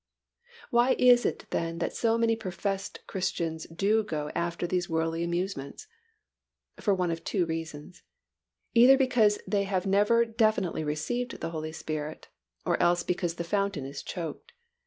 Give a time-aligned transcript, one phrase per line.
[0.71, 5.85] Why is it then that so many professed Christians do go after these worldly amusements?
[6.77, 8.01] For one of two reasons;
[8.73, 12.29] either because they have never definitely received the Holy Spirit,
[12.65, 14.53] or else because the fountain is choked.